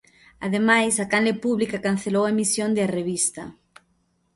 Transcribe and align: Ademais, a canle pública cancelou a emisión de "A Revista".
Ademais, 0.45 0.93
a 0.97 1.05
canle 1.11 1.35
pública 1.43 1.83
cancelou 1.87 2.23
a 2.25 2.33
emisión 2.35 2.69
de 2.73 2.81
"A 2.85 2.91
Revista". 2.97 3.43